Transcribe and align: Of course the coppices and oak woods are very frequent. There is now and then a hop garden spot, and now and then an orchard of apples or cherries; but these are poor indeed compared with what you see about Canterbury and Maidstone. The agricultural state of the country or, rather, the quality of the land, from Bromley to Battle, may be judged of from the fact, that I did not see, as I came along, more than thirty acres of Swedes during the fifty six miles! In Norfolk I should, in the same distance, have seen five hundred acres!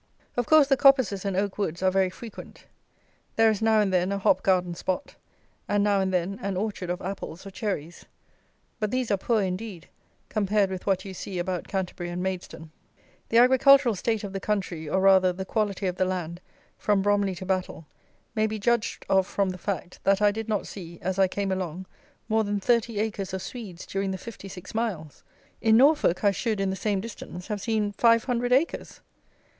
Of 0.35 0.47
course 0.47 0.65
the 0.65 0.77
coppices 0.77 1.25
and 1.25 1.37
oak 1.37 1.59
woods 1.59 1.83
are 1.83 1.91
very 1.91 2.09
frequent. 2.09 2.65
There 3.35 3.51
is 3.51 3.61
now 3.61 3.81
and 3.81 3.93
then 3.93 4.11
a 4.11 4.17
hop 4.17 4.41
garden 4.41 4.73
spot, 4.73 5.13
and 5.67 5.83
now 5.83 5.99
and 5.99 6.11
then 6.11 6.39
an 6.41 6.57
orchard 6.57 6.89
of 6.89 7.03
apples 7.03 7.45
or 7.45 7.51
cherries; 7.51 8.05
but 8.79 8.89
these 8.89 9.11
are 9.11 9.17
poor 9.17 9.43
indeed 9.43 9.89
compared 10.27 10.71
with 10.71 10.87
what 10.87 11.05
you 11.05 11.13
see 11.13 11.37
about 11.37 11.67
Canterbury 11.67 12.09
and 12.09 12.23
Maidstone. 12.23 12.71
The 13.29 13.37
agricultural 13.37 13.93
state 13.93 14.23
of 14.23 14.33
the 14.33 14.39
country 14.39 14.89
or, 14.89 15.01
rather, 15.01 15.31
the 15.31 15.45
quality 15.45 15.85
of 15.85 15.97
the 15.97 16.05
land, 16.05 16.41
from 16.79 17.03
Bromley 17.03 17.35
to 17.35 17.45
Battle, 17.45 17.85
may 18.33 18.47
be 18.47 18.57
judged 18.57 19.05
of 19.07 19.27
from 19.27 19.51
the 19.51 19.59
fact, 19.59 19.99
that 20.03 20.19
I 20.19 20.31
did 20.31 20.49
not 20.49 20.65
see, 20.65 20.97
as 21.01 21.19
I 21.19 21.27
came 21.27 21.51
along, 21.51 21.85
more 22.27 22.43
than 22.43 22.59
thirty 22.59 22.97
acres 22.97 23.35
of 23.35 23.43
Swedes 23.43 23.85
during 23.85 24.09
the 24.09 24.17
fifty 24.17 24.47
six 24.47 24.73
miles! 24.73 25.21
In 25.61 25.77
Norfolk 25.77 26.23
I 26.23 26.31
should, 26.31 26.59
in 26.59 26.71
the 26.71 26.75
same 26.75 27.01
distance, 27.01 27.49
have 27.49 27.61
seen 27.61 27.91
five 27.91 28.23
hundred 28.23 28.51
acres! 28.51 29.01